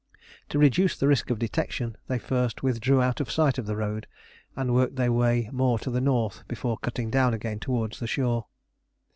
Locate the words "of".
1.29-1.37, 3.21-3.29, 3.59-3.67